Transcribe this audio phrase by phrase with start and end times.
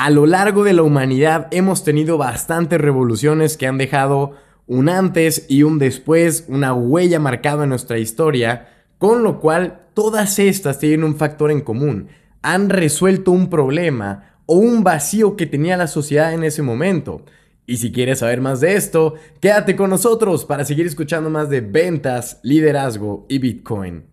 [0.00, 4.36] A lo largo de la humanidad hemos tenido bastantes revoluciones que han dejado
[4.68, 10.38] un antes y un después, una huella marcada en nuestra historia, con lo cual todas
[10.38, 12.10] estas tienen un factor en común.
[12.42, 17.24] Han resuelto un problema o un vacío que tenía la sociedad en ese momento.
[17.66, 21.60] Y si quieres saber más de esto, quédate con nosotros para seguir escuchando más de
[21.60, 24.04] ventas, liderazgo y Bitcoin.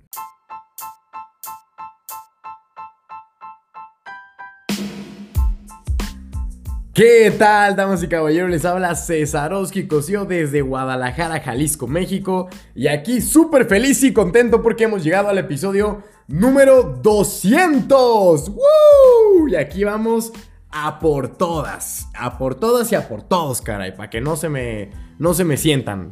[6.95, 8.49] ¿Qué tal, damas y caballeros?
[8.49, 12.47] Les habla Cesarowski Cosío desde Guadalajara, Jalisco, México.
[12.73, 18.47] Y aquí súper feliz y contento porque hemos llegado al episodio número 200.
[18.47, 19.49] ¡Woo!
[19.49, 20.31] Y aquí vamos
[20.71, 22.07] a por todas.
[22.17, 23.93] A por todas y a por todos, caray.
[23.93, 24.89] Para que no se me,
[25.19, 26.11] no se me sientan.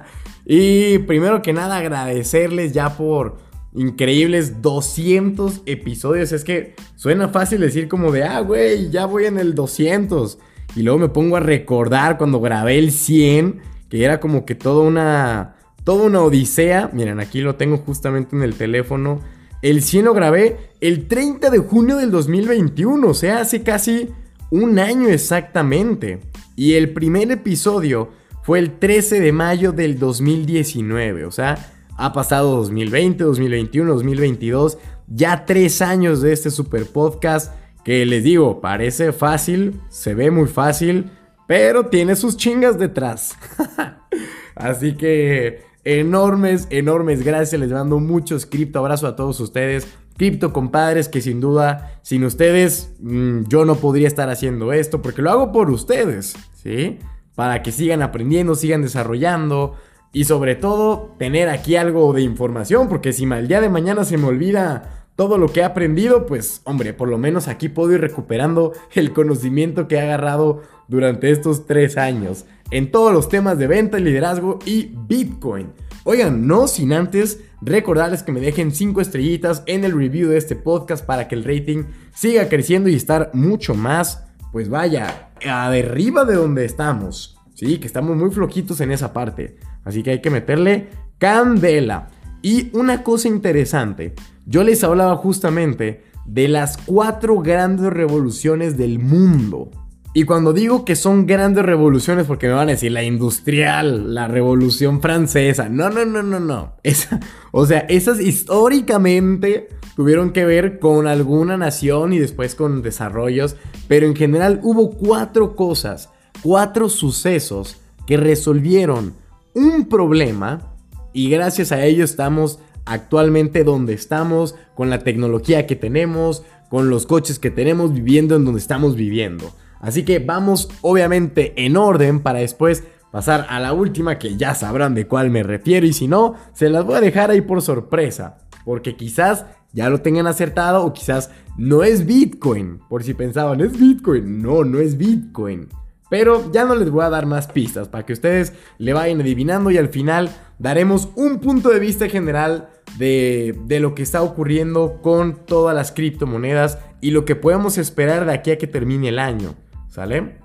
[0.44, 3.36] y primero que nada agradecerles ya por
[3.74, 6.32] increíbles 200 episodios.
[6.32, 10.38] Es que suena fácil decir como de, ah, güey, ya voy en el 200.
[10.76, 14.84] Y luego me pongo a recordar cuando grabé el 100, que era como que toda
[14.84, 16.90] una, toda una odisea.
[16.92, 19.20] Miren, aquí lo tengo justamente en el teléfono.
[19.62, 24.10] El 100 lo grabé el 30 de junio del 2021, o sea, hace casi
[24.50, 26.20] un año exactamente.
[26.54, 28.10] Y el primer episodio
[28.42, 35.44] fue el 13 de mayo del 2019, o sea, ha pasado 2020, 2021, 2022, ya
[35.46, 37.52] tres años de este super podcast
[37.84, 41.10] que les digo, parece fácil, se ve muy fácil,
[41.46, 43.36] pero tiene sus chingas detrás.
[44.54, 47.60] Así que enormes, enormes gracias.
[47.60, 48.78] Les mando muchos cripto.
[48.78, 49.86] Abrazo a todos ustedes.
[50.16, 55.22] Cripto compadres, que sin duda, sin ustedes, mm, yo no podría estar haciendo esto, porque
[55.22, 57.00] lo hago por ustedes, ¿sí?
[57.34, 59.74] Para que sigan aprendiendo, sigan desarrollando.
[60.14, 64.16] Y sobre todo, tener aquí algo de información, porque si mal día de mañana se
[64.16, 68.00] me olvida todo lo que he aprendido, pues hombre, por lo menos aquí puedo ir
[68.00, 73.66] recuperando el conocimiento que he agarrado durante estos tres años en todos los temas de
[73.66, 75.72] venta, liderazgo y Bitcoin.
[76.04, 80.54] Oigan, no sin antes recordarles que me dejen 5 estrellitas en el review de este
[80.54, 86.24] podcast para que el rating siga creciendo y estar mucho más, pues vaya, a derriba
[86.24, 87.38] de donde estamos.
[87.54, 89.56] Sí, que estamos muy flojitos en esa parte.
[89.84, 92.08] Así que hay que meterle candela.
[92.42, 94.14] Y una cosa interesante,
[94.46, 99.70] yo les hablaba justamente de las cuatro grandes revoluciones del mundo.
[100.16, 104.28] Y cuando digo que son grandes revoluciones, porque me van a decir la industrial, la
[104.28, 105.68] revolución francesa.
[105.68, 106.74] No, no, no, no, no.
[107.50, 113.56] o sea, esas históricamente tuvieron que ver con alguna nación y después con desarrollos.
[113.88, 116.10] Pero en general hubo cuatro cosas,
[116.42, 119.14] cuatro sucesos que resolvieron
[119.54, 120.74] un problema.
[121.12, 127.06] Y gracias a ello estamos actualmente donde estamos, con la tecnología que tenemos, con los
[127.06, 129.52] coches que tenemos, viviendo en donde estamos viviendo.
[129.80, 134.94] Así que vamos obviamente en orden para después pasar a la última que ya sabrán
[134.94, 138.38] de cuál me refiero y si no, se las voy a dejar ahí por sorpresa.
[138.64, 142.80] Porque quizás ya lo tengan acertado o quizás no es Bitcoin.
[142.88, 144.42] Por si pensaban, es Bitcoin.
[144.42, 145.68] No, no es Bitcoin.
[146.10, 149.70] Pero ya no les voy a dar más pistas para que ustedes le vayan adivinando
[149.70, 155.00] y al final daremos un punto de vista general de, de, lo que está ocurriendo
[155.02, 159.18] con todas las criptomonedas y lo que podemos esperar de aquí a que termine el
[159.18, 159.54] año.
[159.88, 160.38] ¿Sale?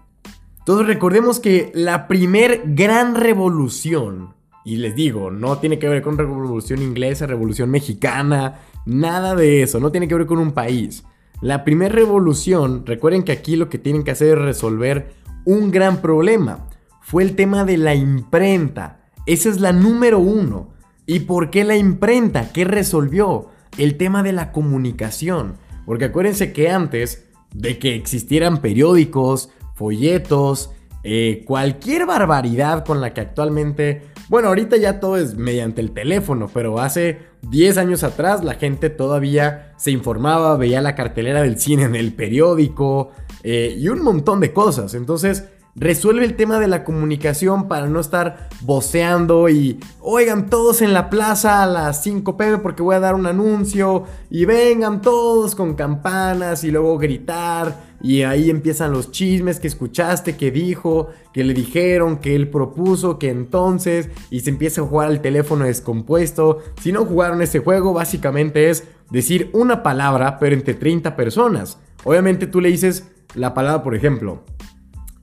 [0.70, 6.16] Entonces recordemos que la primer gran revolución, y les digo, no tiene que ver con
[6.18, 11.03] revolución inglesa, revolución mexicana, nada de eso, no tiene que ver con un país.
[11.41, 15.14] La primera revolución, recuerden que aquí lo que tienen que hacer es resolver
[15.45, 16.67] un gran problema.
[17.01, 19.00] Fue el tema de la imprenta.
[19.25, 20.69] Esa es la número uno.
[21.05, 22.51] ¿Y por qué la imprenta?
[22.51, 23.47] ¿Qué resolvió?
[23.78, 25.55] El tema de la comunicación.
[25.85, 30.72] Porque acuérdense que antes de que existieran periódicos, folletos,
[31.03, 36.49] eh, cualquier barbaridad con la que actualmente, bueno, ahorita ya todo es mediante el teléfono,
[36.53, 41.83] pero hace 10 años atrás la gente todavía se informaba, veía la cartelera del cine
[41.83, 43.11] en el periódico
[43.44, 44.93] eh, y un montón de cosas.
[44.93, 50.93] Entonces, resuelve el tema de la comunicación para no estar voceando y oigan todos en
[50.93, 55.55] la plaza a las 5 pm porque voy a dar un anuncio y vengan todos
[55.55, 61.43] con campanas y luego gritar y ahí empiezan los chismes que escuchaste, que dijo, que
[61.43, 66.59] le dijeron, que él propuso, que entonces y se empieza a jugar al teléfono descompuesto.
[66.81, 71.78] Si no jugaron ese juego, básicamente es decir una palabra pero entre 30 personas.
[72.03, 73.05] Obviamente tú le dices
[73.35, 74.43] la palabra, por ejemplo,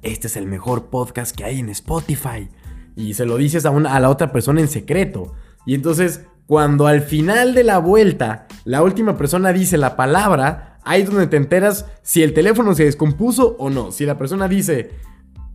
[0.02, 2.48] este es el mejor podcast que hay en Spotify.
[2.94, 5.34] Y se lo dices a, una, a la otra persona en secreto.
[5.66, 11.02] Y entonces, cuando al final de la vuelta, la última persona dice la palabra, ahí
[11.02, 13.90] es donde te enteras si el teléfono se descompuso o no.
[13.90, 14.92] Si la persona dice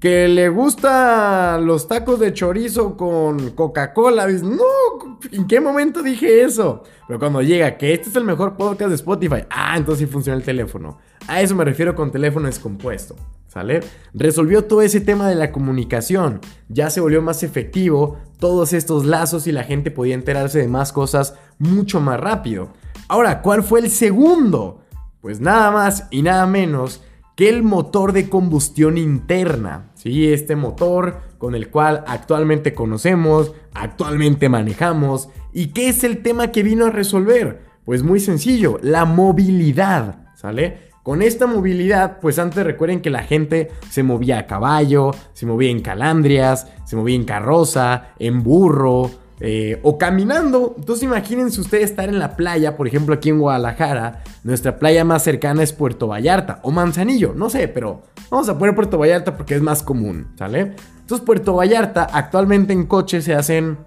[0.01, 6.83] que le gustan los tacos de chorizo con Coca-Cola, no, ¿en qué momento dije eso?
[7.07, 10.39] Pero cuando llega que este es el mejor podcast de Spotify, ah, entonces sí funciona
[10.39, 10.97] el teléfono.
[11.27, 13.15] A eso me refiero con teléfono descompuesto.
[13.47, 13.81] ¿Sale?
[14.13, 16.39] Resolvió todo ese tema de la comunicación.
[16.67, 20.91] Ya se volvió más efectivo todos estos lazos y la gente podía enterarse de más
[20.91, 22.69] cosas mucho más rápido.
[23.07, 24.81] Ahora, ¿cuál fue el segundo?
[25.21, 27.03] Pues nada más y nada menos
[27.35, 29.90] que el motor de combustión interna.
[30.01, 35.29] Sí, este motor con el cual actualmente conocemos, actualmente manejamos.
[35.53, 37.61] ¿Y qué es el tema que vino a resolver?
[37.85, 40.33] Pues muy sencillo, la movilidad.
[40.35, 40.89] ¿Sale?
[41.03, 45.69] Con esta movilidad, pues antes recuerden que la gente se movía a caballo, se movía
[45.69, 50.73] en calandrias, se movía en carroza, en burro eh, o caminando.
[50.79, 55.23] Entonces imagínense ustedes estar en la playa, por ejemplo aquí en Guadalajara, nuestra playa más
[55.23, 58.01] cercana es Puerto Vallarta o Manzanillo, no sé, pero
[58.31, 60.75] vamos a poner Puerto Vallarta porque es más común, ¿sale?
[61.01, 63.77] Entonces Puerto Vallarta actualmente en coche se hacen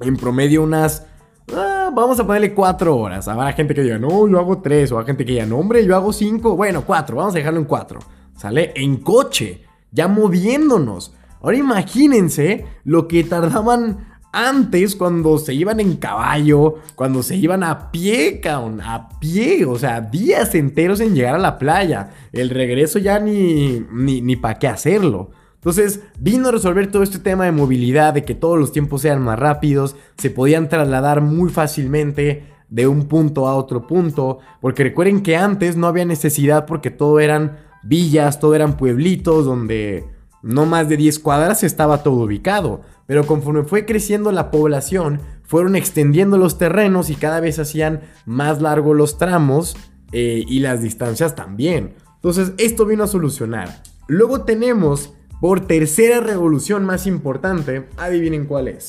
[0.00, 1.06] en promedio unas
[1.54, 3.26] Ah, vamos a ponerle cuatro horas.
[3.26, 4.92] Habrá gente que diga, no, yo hago tres.
[4.92, 6.56] O hay gente que diga, no, hombre, yo hago cinco.
[6.56, 7.16] Bueno, cuatro.
[7.16, 8.00] Vamos a dejarlo en cuatro.
[8.36, 8.72] ¿Sale?
[8.76, 9.64] En coche.
[9.90, 11.14] Ya moviéndonos.
[11.42, 17.90] Ahora imagínense lo que tardaban antes cuando se iban en caballo, cuando se iban a
[17.90, 22.10] pie, cabrón, a pie, o sea, días enteros en llegar a la playa.
[22.32, 25.30] El regreso ya ni, ni, ni para qué hacerlo.
[25.54, 29.20] Entonces vino a resolver todo este tema de movilidad, de que todos los tiempos sean
[29.20, 35.22] más rápidos, se podían trasladar muy fácilmente de un punto a otro punto, porque recuerden
[35.22, 40.08] que antes no había necesidad porque todo eran villas, todo eran pueblitos donde
[40.42, 45.74] no más de 10 cuadras estaba todo ubicado, pero conforme fue creciendo la población, fueron
[45.76, 49.76] extendiendo los terrenos y cada vez hacían más largos los tramos
[50.12, 51.94] eh, y las distancias también.
[52.16, 53.82] Entonces esto vino a solucionar.
[54.06, 58.88] Luego tenemos por tercera revolución más importante, adivinen cuál es.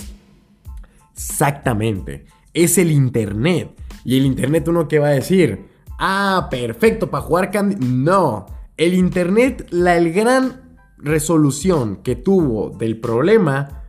[1.14, 3.72] Exactamente, es el Internet.
[4.04, 5.66] Y el Internet uno que va a decir,
[5.98, 7.52] ah, perfecto, para jugar.
[7.80, 10.61] No, el Internet, la el gran
[11.02, 13.84] resolución que tuvo del problema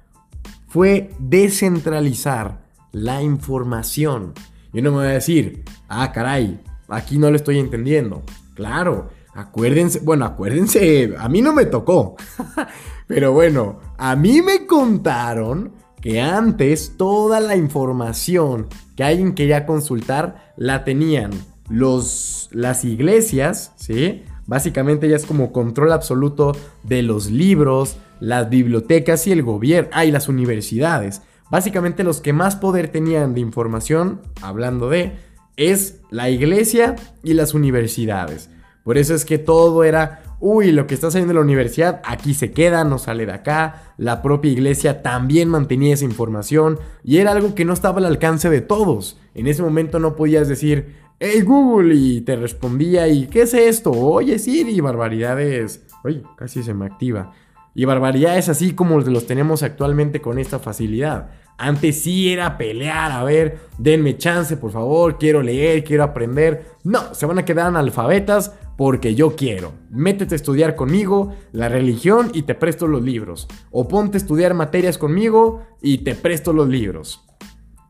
[0.68, 2.62] fue descentralizar
[2.92, 4.32] la información.
[4.72, 8.22] Y uno me va a decir, ah, caray, aquí no lo estoy entendiendo.
[8.54, 12.16] Claro, Acuérdense, bueno, acuérdense, a mí no me tocó.
[13.06, 15.72] Pero bueno, a mí me contaron
[16.02, 21.30] que antes toda la información que alguien quería consultar la tenían
[21.70, 24.24] los, las iglesias, ¿sí?
[24.46, 30.04] Básicamente ya es como control absoluto de los libros, las bibliotecas y el gobierno, ah,
[30.04, 31.22] y las universidades.
[31.50, 35.12] Básicamente los que más poder tenían de información, hablando de,
[35.56, 38.48] es la iglesia y las universidades.
[38.84, 42.34] Por eso es que todo era, uy, lo que está saliendo de la universidad, aquí
[42.34, 43.94] se queda, no sale de acá.
[43.96, 48.50] La propia iglesia también mantenía esa información y era algo que no estaba al alcance
[48.50, 49.18] de todos.
[49.34, 53.90] En ese momento no podías decir, hey Google, y te respondía, ¿y qué es esto?
[53.90, 55.84] Oye Siri, barbaridades.
[56.04, 57.32] Oye, casi se me activa.
[57.74, 61.30] Y barbaridades así como los tenemos actualmente con esta facilidad.
[61.58, 66.66] Antes sí era pelear, a ver, denme chance, por favor, quiero leer, quiero aprender.
[66.82, 69.72] No, se van a quedar analfabetas porque yo quiero.
[69.90, 73.48] Métete a estudiar conmigo la religión y te presto los libros.
[73.70, 77.24] O ponte a estudiar materias conmigo y te presto los libros.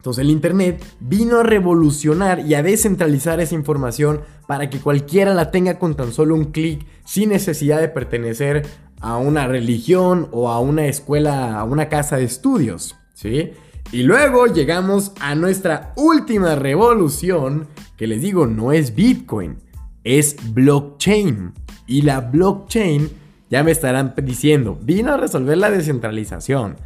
[0.03, 5.51] Entonces el Internet vino a revolucionar y a descentralizar esa información para que cualquiera la
[5.51, 8.67] tenga con tan solo un clic sin necesidad de pertenecer
[9.01, 12.97] a una religión o a una escuela, a una casa de estudios.
[13.15, 13.53] ¿Sí?
[13.93, 19.59] Y luego llegamos a nuestra última revolución, que les digo, no es Bitcoin
[20.05, 21.53] es blockchain.
[21.87, 23.11] Y la blockchain,
[23.51, 26.77] ya me estarán diciendo, vino a resolver la descentralización.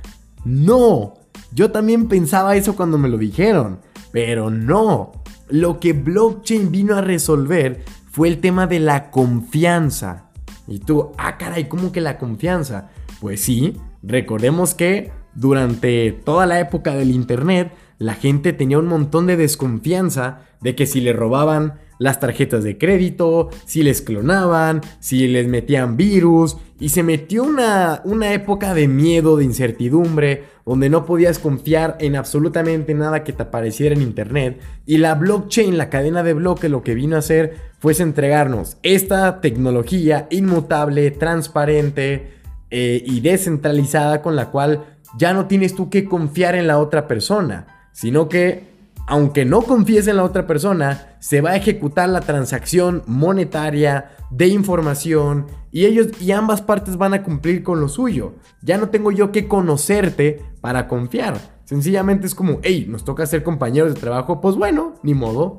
[0.47, 1.15] No,
[1.53, 3.81] yo también pensaba eso cuando me lo dijeron,
[4.13, 5.11] pero no.
[5.49, 10.31] Lo que blockchain vino a resolver fue el tema de la confianza.
[10.69, 12.91] Y tú, ah, caray, ¿cómo que la confianza?
[13.21, 19.27] Pues sí, recordemos que durante toda la época del Internet, la gente tenía un montón
[19.27, 25.29] de desconfianza de que si le robaban las tarjetas de crédito, si les clonaban, si
[25.29, 31.07] les metían virus, y se metió una, una época de miedo, de incertidumbre, donde no
[31.07, 36.23] podías confiar en absolutamente nada que te apareciera en internet, y la blockchain, la cadena
[36.23, 42.33] de bloques, lo que vino a hacer fue entregarnos esta tecnología inmutable, transparente
[42.71, 44.85] eh, y descentralizada con la cual
[45.17, 48.76] ya no tienes tú que confiar en la otra persona, sino que
[49.07, 54.49] aunque no confíes en la otra persona, se va a ejecutar la transacción monetaria de
[54.49, 58.35] información y ellos y ambas partes van a cumplir con lo suyo.
[58.63, 61.39] Ya no tengo yo que conocerte para confiar.
[61.65, 65.59] Sencillamente es como, hey, nos toca ser compañeros de trabajo, pues bueno, ni modo.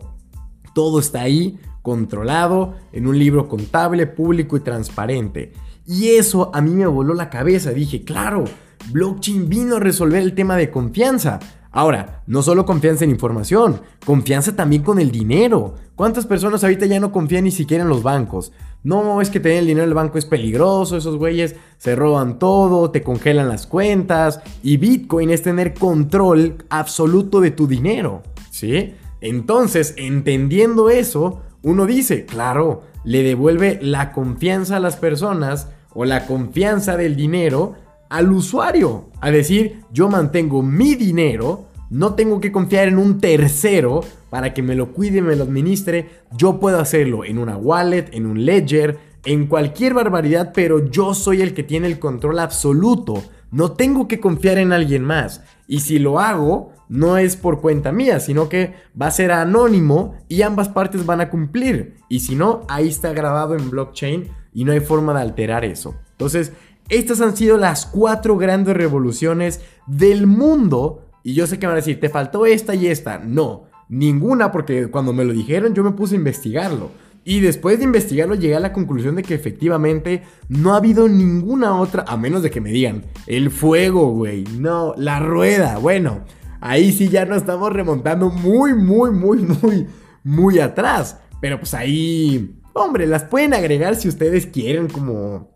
[0.73, 5.53] Todo está ahí, controlado, en un libro contable, público y transparente.
[5.85, 7.71] Y eso a mí me voló la cabeza.
[7.71, 8.43] Dije, claro,
[8.91, 11.39] blockchain vino a resolver el tema de confianza.
[11.77, 15.75] Ahora, no solo confianza en información, confianza también con el dinero.
[15.93, 18.51] ¿Cuántas personas ahorita ya no confían ni siquiera en los bancos?
[18.81, 22.39] No, es que tener el dinero en el banco es peligroso, esos güeyes se roban
[22.39, 28.95] todo, te congelan las cuentas y Bitcoin es tener control absoluto de tu dinero, ¿sí?
[29.21, 36.25] Entonces, entendiendo eso, uno dice, claro, le devuelve la confianza a las personas o la
[36.25, 37.75] confianza del dinero
[38.09, 39.09] al usuario.
[39.21, 44.61] A decir, yo mantengo mi dinero, no tengo que confiar en un tercero para que
[44.61, 46.09] me lo cuide y me lo administre.
[46.35, 51.41] Yo puedo hacerlo en una wallet, en un ledger, en cualquier barbaridad, pero yo soy
[51.41, 53.23] el que tiene el control absoluto.
[53.51, 55.43] No tengo que confiar en alguien más.
[55.67, 60.15] Y si lo hago, no es por cuenta mía, sino que va a ser anónimo
[60.27, 61.95] y ambas partes van a cumplir.
[62.09, 65.95] Y si no, ahí está grabado en blockchain y no hay forma de alterar eso.
[66.11, 66.53] Entonces,
[66.89, 71.06] estas han sido las cuatro grandes revoluciones del mundo.
[71.23, 73.19] Y yo sé que van a decir, te faltó esta y esta.
[73.19, 76.91] No, ninguna, porque cuando me lo dijeron yo me puse a investigarlo.
[77.23, 81.77] Y después de investigarlo llegué a la conclusión de que efectivamente no ha habido ninguna
[81.77, 86.21] otra, a menos de que me digan, el fuego, güey, no, la rueda, bueno,
[86.61, 89.87] ahí sí ya nos estamos remontando muy, muy, muy, muy,
[90.23, 91.19] muy atrás.
[91.41, 95.51] Pero pues ahí, hombre, las pueden agregar si ustedes quieren como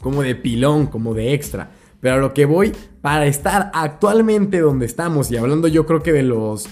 [0.00, 1.70] como de pilón, como de extra.
[2.00, 6.12] Pero a lo que voy, para estar actualmente donde estamos, y hablando yo creo que
[6.12, 6.68] de los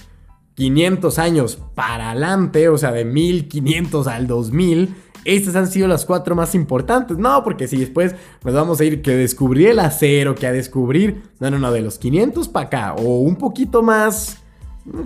[0.54, 4.94] 500 años para adelante, o sea, de 1500 al 2000,
[5.24, 7.18] estas han sido las cuatro más importantes.
[7.18, 11.22] No, porque si después nos vamos a ir que descubrir el acero, que a descubrir,
[11.38, 14.42] no, no, no, de los 500 para acá, o un poquito más,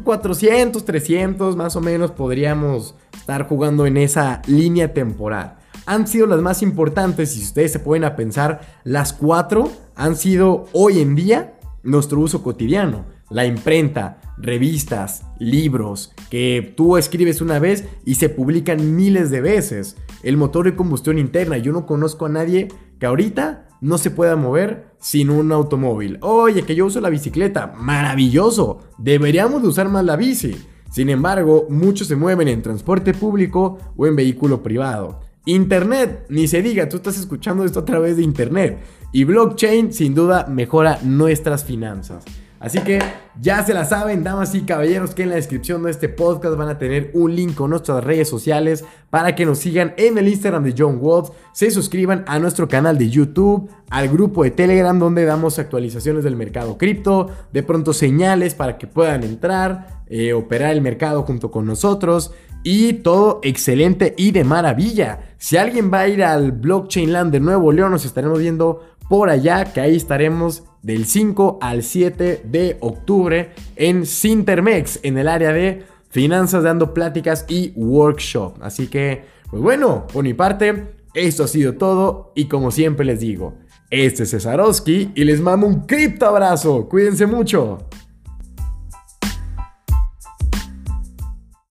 [0.05, 6.41] 400, 300, más o menos podríamos estar jugando en esa línea temporal han sido las
[6.41, 11.59] más importantes y si ustedes se pueden pensar, las cuatro han sido hoy en día
[11.83, 13.05] nuestro uso cotidiano.
[13.31, 19.97] La imprenta, revistas, libros, que tú escribes una vez y se publican miles de veces.
[20.23, 24.37] El motor de combustión interna, yo no conozco a nadie que ahorita no se pueda
[24.37, 26.19] mover sin un automóvil.
[26.21, 30.55] Oye, que yo uso la bicicleta, maravilloso, deberíamos de usar más la bici.
[30.91, 35.21] Sin embargo, muchos se mueven en transporte público o en vehículo privado.
[35.45, 38.79] Internet, ni se diga, tú estás escuchando esto a través de Internet.
[39.13, 42.25] Y blockchain sin duda mejora nuestras finanzas.
[42.63, 43.01] Así que
[43.41, 46.69] ya se la saben, damas y caballeros, que en la descripción de este podcast van
[46.69, 50.63] a tener un link con nuestras redes sociales para que nos sigan en el Instagram
[50.63, 55.25] de John Watts, se suscriban a nuestro canal de YouTube, al grupo de Telegram donde
[55.25, 60.83] damos actualizaciones del mercado cripto, de pronto señales para que puedan entrar, eh, operar el
[60.83, 62.33] mercado junto con nosotros.
[62.65, 65.35] Y todo excelente y de maravilla.
[65.39, 69.29] Si alguien va a ir al Blockchain Land de Nuevo León, nos estaremos viendo por
[69.29, 75.53] allá, que ahí estaremos del 5 al 7 de octubre en Sintermex, en el área
[75.53, 78.55] de finanzas, dando pláticas y workshop.
[78.61, 83.21] Así que, pues bueno, por mi parte, esto ha sido todo y como siempre les
[83.21, 83.55] digo,
[83.91, 86.89] este es Cesarowski y les mando un cripto abrazo.
[86.89, 87.79] Cuídense mucho.